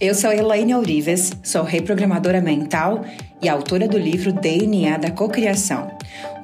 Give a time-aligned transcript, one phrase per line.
[0.00, 3.04] Eu sou Elaine Ourives, sou reprogramadora mental
[3.42, 5.90] e autora do livro DNA da Cocriação,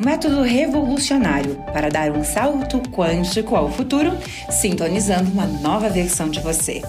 [0.01, 4.11] um método revolucionário para dar um salto quântico ao futuro,
[4.51, 6.83] sintonizando uma nova versão de você,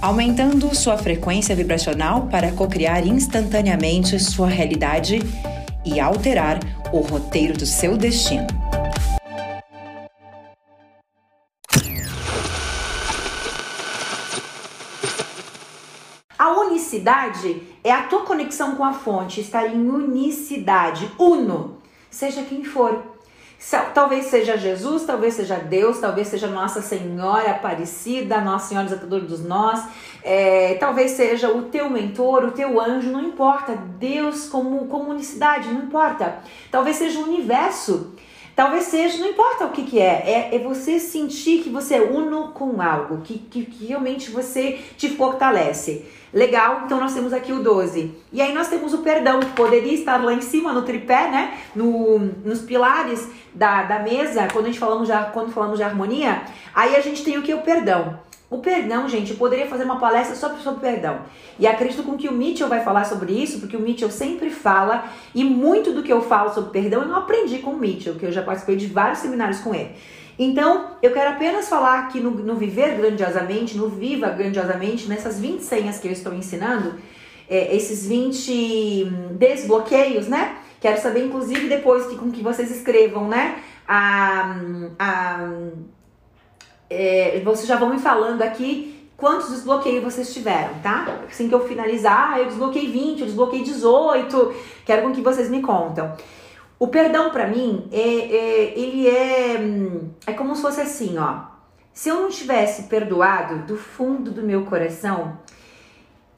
[0.00, 5.18] aumentando sua frequência vibracional para cocriar instantaneamente sua realidade
[5.84, 6.60] e alterar
[6.92, 8.65] o roteiro do seu destino.
[17.06, 21.78] Unicidade é a tua conexão com a fonte, estar em unicidade, uno,
[22.10, 23.14] seja quem for.
[23.94, 29.42] Talvez seja Jesus, talvez seja Deus, talvez seja Nossa Senhora Aparecida, Nossa Senhora Desatadora dos
[29.44, 29.82] Nós,
[30.22, 33.74] é, talvez seja o teu mentor, o teu anjo, não importa.
[33.98, 36.38] Deus como, como unicidade, não importa.
[36.70, 38.14] Talvez seja o universo,
[38.54, 42.02] talvez seja, não importa o que, que é, é, é você sentir que você é
[42.02, 46.04] uno com algo, que, que, que realmente você te fortalece.
[46.36, 48.14] Legal, então nós temos aqui o 12.
[48.30, 51.58] E aí nós temos o perdão, que poderia estar lá em cima no tripé, né?
[51.74, 56.42] No, nos pilares da, da mesa, quando a gente falamos já, quando falamos de harmonia.
[56.74, 57.54] Aí a gente tem o que?
[57.54, 58.20] O perdão.
[58.50, 61.20] O perdão, gente, eu poderia fazer uma palestra só sobre perdão.
[61.58, 65.06] E acredito com que o Mitchell vai falar sobre isso, porque o Mitchell sempre fala,
[65.34, 68.26] e muito do que eu falo sobre perdão eu não aprendi com o Mitchell, que
[68.26, 69.92] eu já participei de vários seminários com ele.
[70.38, 75.62] Então, eu quero apenas falar aqui no, no Viver Grandiosamente, no Viva Grandiosamente, nessas 20
[75.62, 76.94] senhas que eu estou ensinando,
[77.48, 80.56] é, esses 20 desbloqueios, né?
[80.80, 83.62] Quero saber, inclusive, depois que, com que vocês escrevam, né?
[83.88, 84.56] A,
[84.98, 85.50] a,
[86.90, 91.22] é, vocês já vão me falando aqui quantos desbloqueios vocês tiveram, tá?
[91.28, 94.54] Assim que eu finalizar, eu desbloqueei 20, eu desbloqueei 18,
[94.84, 96.14] quero com que vocês me contam.
[96.78, 99.56] O perdão para mim é, é, ele é
[100.26, 101.56] é como se fosse assim, ó.
[101.92, 105.38] Se eu não tivesse perdoado do fundo do meu coração,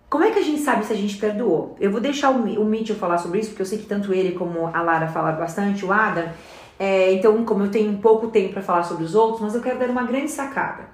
[0.08, 1.76] como é que a gente sabe se a gente perdoou?
[1.80, 4.32] Eu vou deixar o, o Mitchell falar sobre isso, porque eu sei que tanto ele
[4.32, 6.30] como a Lara falaram bastante, o Adam.
[6.78, 9.78] É, então, como eu tenho pouco tempo para falar sobre os outros, mas eu quero
[9.78, 10.88] dar uma grande sacada.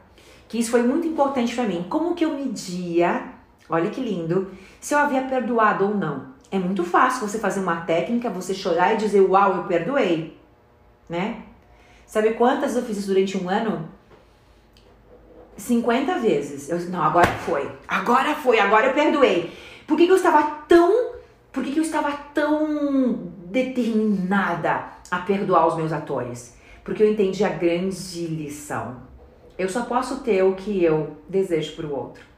[0.48, 1.84] Que isso foi muito importante para mim.
[1.88, 3.22] Como que eu media,
[3.68, 4.50] olha que lindo,
[4.80, 6.33] se eu havia perdoado ou não.
[6.54, 10.38] É muito fácil você fazer uma técnica, você chorar e dizer, uau, eu perdoei,
[11.08, 11.42] né?
[12.06, 13.88] Sabe quantas eu fiz isso durante um ano?
[15.56, 16.68] 50 vezes.
[16.68, 17.68] Eu não, agora foi.
[17.88, 19.52] Agora foi, agora eu perdoei.
[19.84, 21.14] Por que, que eu estava tão.
[21.50, 26.56] Por que, que eu estava tão determinada a perdoar os meus atores?
[26.84, 28.98] Porque eu entendi a grande lição.
[29.58, 32.33] Eu só posso ter o que eu desejo para o outro.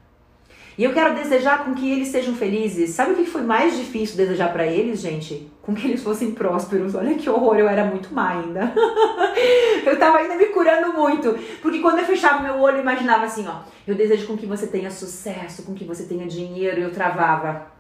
[0.79, 2.91] E eu quero desejar com que eles sejam felizes.
[2.91, 5.51] Sabe o que foi mais difícil desejar para eles, gente?
[5.63, 6.95] Com que eles fossem prósperos.
[6.95, 8.73] Olha que horror, eu era muito má ainda.
[9.87, 11.39] eu tava ainda me curando muito.
[11.63, 13.61] Porque quando eu fechava meu olho, eu imaginava assim, ó.
[13.87, 16.81] Eu desejo com que você tenha sucesso, com que você tenha dinheiro.
[16.81, 17.76] Eu travava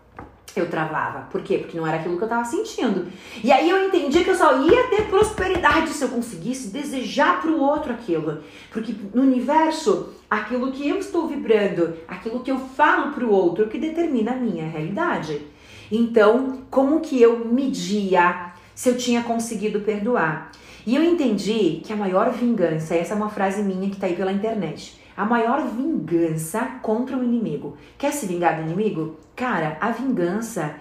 [0.54, 1.28] eu travava.
[1.30, 1.58] Por quê?
[1.58, 3.06] Porque não era aquilo que eu tava sentindo.
[3.42, 7.50] E aí eu entendi que eu só ia ter prosperidade se eu conseguisse desejar para
[7.50, 8.42] o outro aquilo.
[8.70, 13.68] Porque no universo, aquilo que eu estou vibrando, aquilo que eu falo para o outro,
[13.68, 15.42] que determina a minha realidade.
[15.90, 20.50] Então, como que eu media se eu tinha conseguido perdoar?
[20.86, 24.14] E eu entendi que a maior vingança, essa é uma frase minha que tá aí
[24.14, 27.76] pela internet a maior vingança contra o inimigo.
[27.96, 29.16] Quer se vingar do inimigo?
[29.34, 30.76] Cara, a vingança.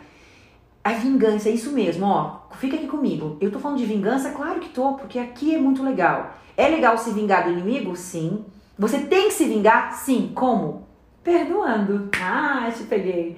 [0.83, 2.41] A vingança é isso mesmo, ó.
[2.57, 3.37] Fica aqui comigo.
[3.39, 4.31] Eu tô falando de vingança?
[4.31, 6.33] Claro que tô, porque aqui é muito legal.
[6.57, 7.95] É legal se vingar do inimigo?
[7.95, 8.45] Sim.
[8.77, 9.93] Você tem que se vingar?
[9.93, 10.31] Sim.
[10.35, 10.85] Como?
[11.23, 12.09] Perdoando.
[12.21, 13.37] Ah, te peguei.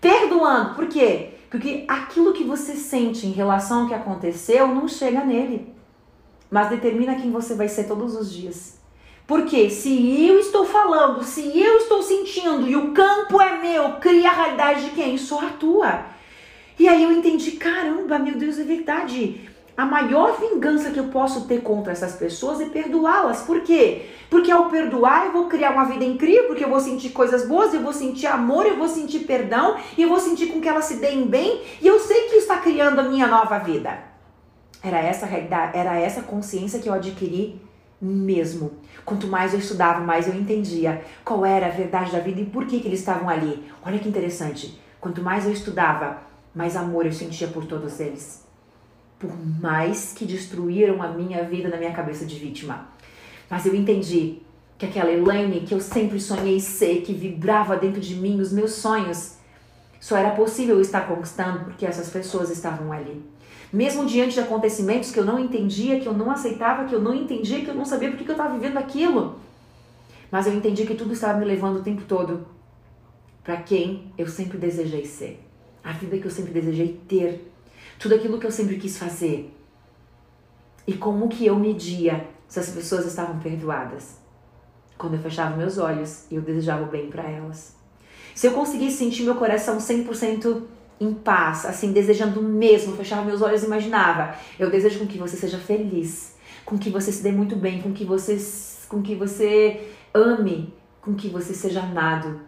[0.00, 0.74] Perdoando.
[0.74, 1.34] Por quê?
[1.50, 5.72] Porque aquilo que você sente em relação ao que aconteceu não chega nele,
[6.50, 8.77] mas determina quem você vai ser todos os dias.
[9.28, 14.30] Porque se eu estou falando, se eu estou sentindo e o campo é meu, cria
[14.30, 15.18] a realidade de quem?
[15.18, 16.06] Só a tua.
[16.78, 19.46] E aí eu entendi, caramba, meu Deus, é verdade.
[19.76, 23.42] A maior vingança que eu posso ter contra essas pessoas é perdoá-las.
[23.42, 24.06] Por quê?
[24.30, 27.74] Porque ao perdoar eu vou criar uma vida incrível, porque eu vou sentir coisas boas,
[27.74, 30.86] eu vou sentir amor, eu vou sentir perdão, e eu vou sentir com que elas
[30.86, 33.98] se deem bem, e eu sei que está criando a minha nova vida.
[34.82, 37.67] Era essa realidade, era essa consciência que eu adquiri
[38.00, 38.72] mesmo.
[39.04, 42.66] Quanto mais eu estudava, mais eu entendia qual era a verdade da vida e por
[42.66, 43.64] que, que eles estavam ali.
[43.84, 44.78] Olha que interessante.
[45.00, 46.22] Quanto mais eu estudava,
[46.54, 48.44] mais amor eu sentia por todos eles.
[49.18, 49.30] Por
[49.60, 52.88] mais que destruíram a minha vida na minha cabeça de vítima.
[53.50, 54.42] Mas eu entendi
[54.76, 58.72] que aquela Elaine que eu sempre sonhei ser, que vibrava dentro de mim, os meus
[58.72, 59.36] sonhos,
[59.98, 63.24] só era possível estar conquistando porque essas pessoas estavam ali.
[63.72, 67.14] Mesmo diante de acontecimentos que eu não entendia, que eu não aceitava, que eu não
[67.14, 69.38] entendia, que eu não sabia por que eu estava vivendo aquilo.
[70.30, 72.46] Mas eu entendi que tudo estava me levando o tempo todo
[73.42, 75.42] para quem eu sempre desejei ser,
[75.82, 77.50] a vida que eu sempre desejei ter,
[77.98, 79.54] tudo aquilo que eu sempre quis fazer.
[80.86, 84.16] E como que eu media se as pessoas estavam perdoadas?
[84.96, 87.74] Quando eu fechava meus olhos e eu desejava o bem para elas.
[88.34, 90.62] Se eu conseguisse sentir meu coração 100%
[91.00, 95.36] em paz, assim, desejando mesmo, fechava meus olhos e imaginava, eu desejo com que você
[95.36, 98.36] seja feliz, com que você se dê muito bem, com que você,
[98.88, 102.40] com que você ame, com que você seja amado.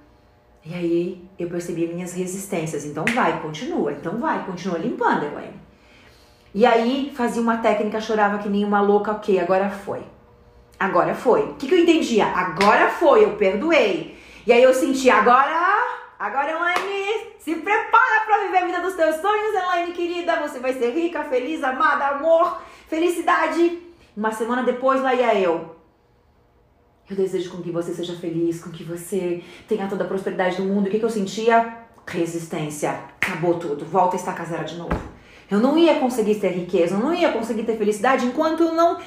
[0.65, 2.85] E aí eu percebi minhas resistências.
[2.85, 3.93] Então vai, continua.
[3.93, 5.55] Então vai, continua limpando, Elaine.
[6.55, 9.13] E aí fazia uma técnica, chorava que nem uma louca.
[9.13, 10.03] Ok, agora foi.
[10.79, 11.43] Agora foi.
[11.43, 12.27] O que, que eu entendia?
[12.27, 14.19] Agora foi, eu perdoei.
[14.47, 15.80] E aí eu senti, agora,
[16.21, 20.37] agora Elaine, se prepara para viver a vida dos teus sonhos, Elaine querida.
[20.41, 23.79] Você vai ser rica, feliz, amada, amor, felicidade.
[24.15, 25.77] Uma semana depois, lá ia eu.
[27.09, 30.65] Eu desejo com que você seja feliz, com que você tenha toda a prosperidade do
[30.65, 30.87] mundo.
[30.87, 31.79] O que, que eu sentia?
[32.07, 32.91] Resistência.
[33.21, 33.85] Acabou tudo.
[33.87, 35.01] Volta a estacar zero de novo.
[35.51, 39.01] Eu não ia conseguir ter riqueza, eu não ia conseguir ter felicidade enquanto eu não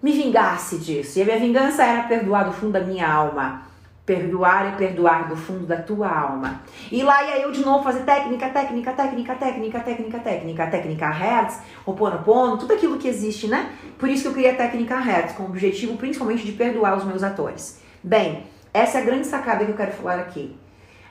[0.00, 1.18] me vingasse disso.
[1.18, 3.69] E a minha vingança era perdoar do fundo da minha alma.
[4.10, 6.62] Perdoar é perdoar do fundo da tua alma.
[6.90, 11.60] E lá ia eu de novo fazer técnica, técnica, técnica, técnica, técnica, técnica, técnica Hertz,
[11.86, 13.70] Oponopono, tudo aquilo que existe, né?
[13.96, 17.04] Por isso que eu criei a técnica Hertz, com o objetivo principalmente de perdoar os
[17.04, 17.80] meus atores.
[18.02, 20.58] Bem, essa é a grande sacada que eu quero falar aqui.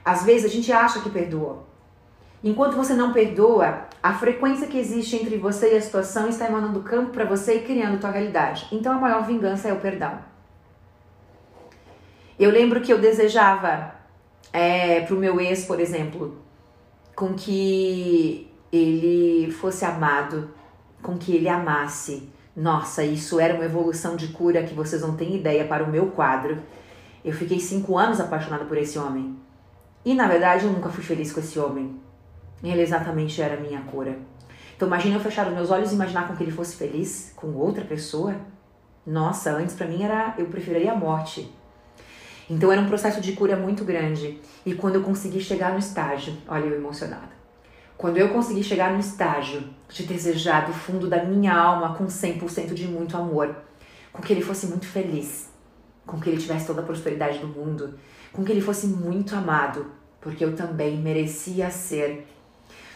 [0.03, 1.63] Às vezes a gente acha que perdoa.
[2.43, 6.81] Enquanto você não perdoa, a frequência que existe entre você e a situação está emanando
[6.81, 8.67] campo para você e criando tua realidade.
[8.73, 10.19] Então a maior vingança é o perdão.
[12.39, 13.93] Eu lembro que eu desejava
[14.53, 16.37] é, pro meu ex, por exemplo,
[17.13, 20.49] com que ele fosse amado,
[21.01, 22.29] com que ele amasse.
[22.55, 26.11] Nossa, isso era uma evolução de cura que vocês não têm ideia para o meu
[26.11, 26.59] quadro.
[27.25, 29.37] Eu fiquei cinco anos apaixonada por esse homem.
[30.05, 31.99] E na verdade eu nunca fui feliz com esse homem.
[32.63, 34.17] Ele exatamente era a minha cura.
[34.77, 37.53] Então imagine eu fechar os meus olhos e imaginar com que ele fosse feliz com
[37.55, 38.33] outra pessoa.
[39.05, 41.58] Nossa, antes para mim era eu preferiria a morte.
[42.49, 44.39] Então era um processo de cura muito grande.
[44.65, 47.37] E quando eu consegui chegar no estágio, olha eu emocionada.
[47.95, 52.73] Quando eu consegui chegar no estágio de desejar do fundo da minha alma com 100%
[52.73, 53.55] de muito amor,
[54.11, 55.49] com que ele fosse muito feliz,
[56.05, 57.99] com que ele tivesse toda a prosperidade do mundo,
[58.31, 59.91] com que ele fosse muito amado,
[60.21, 62.25] porque eu também merecia ser.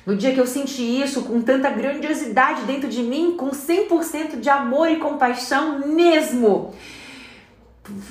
[0.06, 4.50] No dia que eu senti isso com tanta grandiosidade dentro de mim, com 100% de
[4.50, 6.74] amor e compaixão mesmo,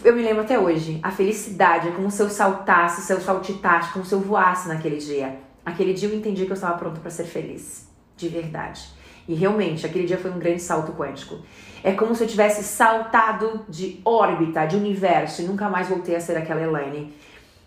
[0.05, 4.05] eu me lembro até hoje, a felicidade, como se eu saltasse, se eu saltitasse, como
[4.05, 5.39] se eu voasse naquele dia.
[5.65, 8.83] Aquele dia eu entendi que eu estava pronta para ser feliz, de verdade.
[9.27, 11.39] E realmente, aquele dia foi um grande salto quântico.
[11.83, 16.21] É como se eu tivesse saltado de órbita, de universo, e nunca mais voltei a
[16.21, 17.13] ser aquela Elaine.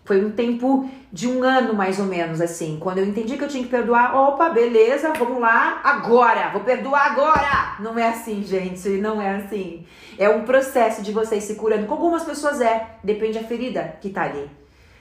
[0.06, 2.78] Foi um tempo de um ano mais ou menos, assim.
[2.80, 7.10] Quando eu entendi que eu tinha que perdoar, opa, beleza, vamos lá, agora, vou perdoar
[7.10, 7.76] agora.
[7.80, 9.84] Não é assim, gente, não é assim.
[10.16, 11.86] É um processo de vocês se curando.
[11.86, 14.48] Com algumas pessoas é, depende da ferida que tá ali.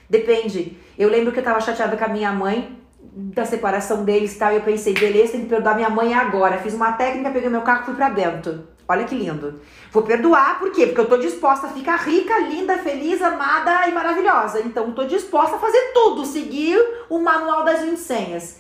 [0.10, 0.76] Depende.
[0.98, 2.76] Eu lembro que eu tava chateada com a minha mãe,
[3.14, 6.58] da separação deles e tal, e eu pensei, beleza, tem que perdoar minha mãe agora.
[6.58, 8.75] Fiz uma técnica, peguei meu carro e fui pra Bento.
[8.88, 9.60] Olha que lindo.
[9.92, 10.86] Vou perdoar, por quê?
[10.86, 14.62] Porque eu tô disposta a ficar rica, linda, feliz, amada e maravilhosa.
[14.62, 16.78] Então, tô disposta a fazer tudo, seguir
[17.10, 18.60] o manual das 20 senhas.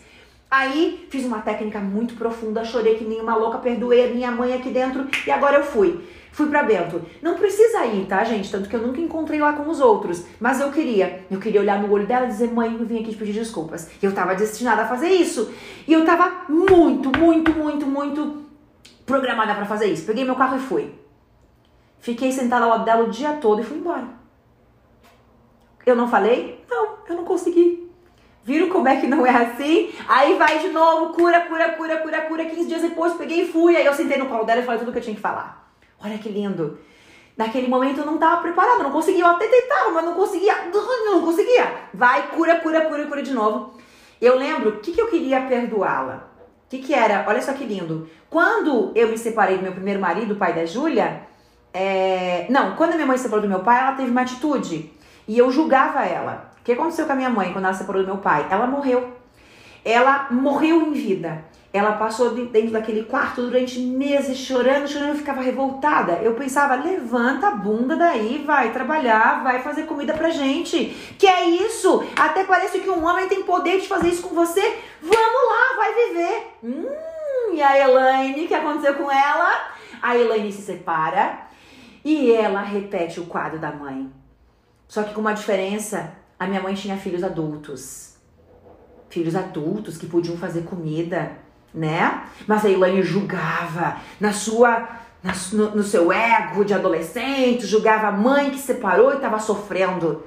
[0.49, 4.53] Aí, fiz uma técnica muito profunda, chorei que nem uma louca, perdoei a minha mãe
[4.53, 5.99] aqui dentro e agora eu fui.
[6.31, 7.01] Fui para Bento.
[7.21, 8.51] Não precisa ir, tá, gente?
[8.51, 10.25] Tanto que eu nunca encontrei lá com os outros.
[10.37, 11.23] Mas eu queria.
[11.31, 13.89] Eu queria olhar no olho dela e dizer, mãe, eu vim aqui te pedir desculpas.
[14.01, 15.49] Eu tava destinada a fazer isso.
[15.87, 18.44] E eu tava muito, muito, muito, muito
[19.05, 20.05] programada para fazer isso.
[20.05, 20.93] Peguei meu carro e fui.
[21.99, 24.07] Fiquei sentada ao lado dela o dia todo e fui embora.
[25.85, 26.63] Eu não falei?
[26.69, 27.91] Não, eu não consegui.
[28.43, 29.91] Viram como é que não é assim?
[30.07, 32.45] Aí vai de novo, cura, cura, cura, cura, cura.
[32.45, 33.75] 15 dias depois peguei e fui.
[33.75, 35.71] Aí eu sentei no colo dela e falei tudo que eu tinha que falar.
[36.03, 36.77] Olha que lindo.
[37.35, 39.23] Naquele momento eu não estava preparada, não conseguia.
[39.23, 40.53] Eu até tentava, mas não conseguia.
[40.71, 41.73] Não conseguia.
[41.93, 43.73] Vai, cura, cura, cura, cura de novo.
[44.21, 46.34] Eu lembro o que, que eu queria perdoá-la.
[46.65, 47.25] O que, que era?
[47.27, 48.09] Olha só que lindo.
[48.29, 51.21] Quando eu me separei do meu primeiro marido, o pai da Júlia,
[51.73, 52.47] é...
[52.49, 54.91] não, quando a minha mãe se separou do meu pai, ela teve uma atitude.
[55.27, 56.51] E eu julgava ela.
[56.59, 58.47] O que aconteceu com a minha mãe quando ela se separou do meu pai?
[58.49, 59.13] Ela morreu.
[59.83, 61.45] Ela morreu em vida.
[61.75, 66.13] Ela passou dentro daquele quarto durante meses chorando, chorando, eu ficava revoltada.
[66.13, 70.85] Eu pensava, levanta a bunda daí, vai trabalhar, vai fazer comida pra gente.
[71.19, 72.01] Que é isso?
[72.15, 74.61] Até parece que um homem tem poder de fazer isso com você.
[75.01, 76.47] Vamos lá, vai viver.
[76.63, 79.71] Hum, e a Elaine, o que aconteceu com ela?
[80.01, 81.39] A Elaine se separa
[82.05, 84.09] e ela repete o quadro da mãe.
[84.87, 88.15] Só que com uma diferença, a a minha mãe tinha filhos adultos.
[89.09, 91.43] Filhos adultos que podiam fazer comida,
[91.75, 92.23] né?
[92.47, 94.87] Mas a Elaine julgava na sua
[95.51, 100.23] no, no seu ego de adolescente, julgava a mãe que separou e estava sofrendo.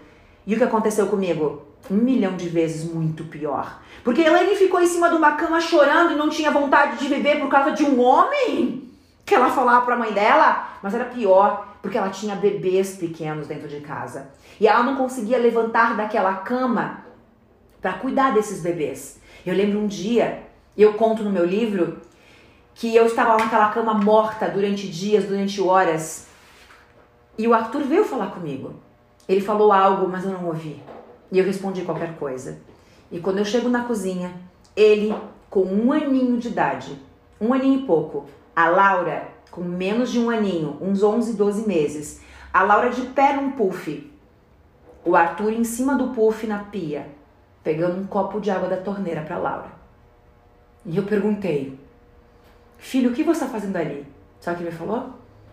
[0.47, 1.63] E o que aconteceu comigo?
[1.91, 3.81] Um milhão de vezes muito pior.
[4.03, 7.39] Porque Elaine ficou em cima de uma cama chorando e não tinha vontade de viver
[7.39, 8.91] por causa de um homem
[9.25, 10.79] que ela falava para a mãe dela.
[10.83, 14.31] Mas era pior, porque ela tinha bebês pequenos dentro de casa.
[14.59, 17.05] E ela não conseguia levantar daquela cama
[17.81, 19.21] para cuidar desses bebês.
[19.47, 20.48] Eu lembro um dia,
[20.83, 21.99] eu conto no meu livro,
[22.75, 26.29] que eu estava lá naquela cama morta durante dias, durante horas.
[27.37, 28.75] E o Arthur veio falar comigo.
[29.29, 30.81] Ele falou algo, mas eu não ouvi.
[31.33, 32.61] E eu respondi qualquer coisa.
[33.11, 34.33] E quando eu chego na cozinha,
[34.77, 35.15] ele,
[35.51, 36.97] com um aninho de idade,
[37.41, 42.21] um aninho e pouco, a Laura, com menos de um aninho, uns 11, 12 meses,
[42.53, 44.13] a Laura de pé num puff,
[45.05, 47.09] o Arthur em cima do puff na pia,
[47.63, 49.78] pegando um copo de água da torneira para Laura.
[50.89, 51.79] E eu perguntei:
[52.79, 54.07] Filho, o que você está fazendo ali?
[54.41, 55.11] Sabe o que ele falou?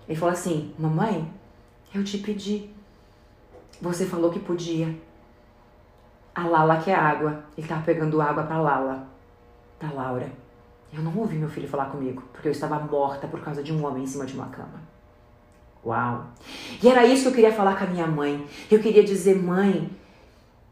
[0.08, 1.30] Ele falou assim: Mamãe,
[1.94, 2.70] eu te pedi.
[3.82, 4.96] Você falou que podia.
[6.34, 7.44] A Lala quer água.
[7.58, 9.08] Ele estava pegando água para Lala,
[9.80, 10.32] da Laura.
[10.94, 13.86] Eu não ouvi meu filho falar comigo, porque eu estava morta por causa de um
[13.86, 14.82] homem em cima de uma cama.
[15.86, 16.28] Uau!
[16.82, 18.48] E era isso que eu queria falar com a minha mãe.
[18.72, 19.90] Eu queria dizer, mãe,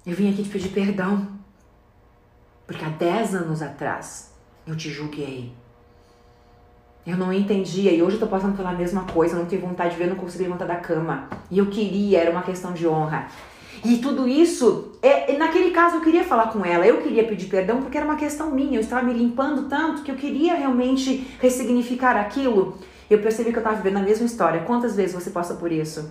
[0.05, 1.27] eu vim aqui te pedir perdão.
[2.65, 4.32] Porque há 10 anos atrás
[4.65, 5.51] eu te julguei.
[7.05, 9.97] Eu não entendia e hoje eu tô passando pela mesma coisa, não tenho vontade de
[9.97, 11.27] ver, não consigo levantar da cama.
[11.51, 13.27] E eu queria, era uma questão de honra.
[13.83, 17.81] E tudo isso, é, naquele caso eu queria falar com ela, eu queria pedir perdão
[17.81, 22.15] porque era uma questão minha, eu estava me limpando tanto que eu queria realmente ressignificar
[22.15, 22.77] aquilo.
[23.09, 24.61] Eu percebi que eu estava vivendo a mesma história.
[24.61, 26.09] Quantas vezes você passa por isso?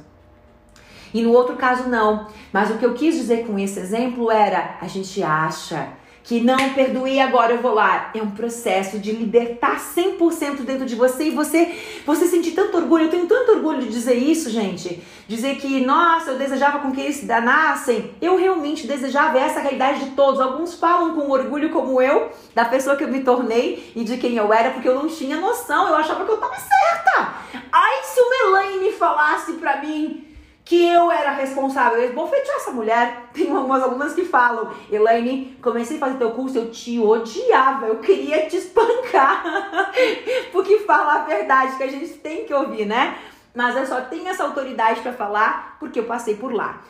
[1.15, 2.29] E no outro caso não.
[2.53, 5.89] Mas o que eu quis dizer com esse exemplo era: a gente acha
[6.25, 8.11] que não perdoei agora eu vou lá.
[8.15, 11.75] É um processo de libertar 100% dentro de você e você
[12.07, 13.05] você sentir tanto orgulho.
[13.05, 15.03] Eu tenho tanto orgulho de dizer isso, gente.
[15.27, 18.15] Dizer que, nossa, eu desejava com que eles se danassem.
[18.21, 20.41] Eu realmente desejava essa realidade de todos.
[20.41, 24.37] Alguns falam com orgulho como eu, da pessoa que eu me tornei e de quem
[24.37, 25.89] eu era, porque eu não tinha noção.
[25.89, 27.35] Eu achava que eu tava certa.
[27.73, 30.32] Ai, se o Elaine falasse pra mim
[30.73, 32.01] que eu era responsável.
[32.01, 33.25] Eu bofetear essa mulher.
[33.35, 37.97] Tem algumas alunas que falam, Elaine, comecei a fazer teu curso, eu te odiava, eu
[37.97, 39.93] queria te espancar.
[40.51, 43.19] Porque fala a verdade que a gente tem que ouvir, né?
[43.55, 46.81] Mas eu só tenho essa autoridade para falar porque eu passei por lá.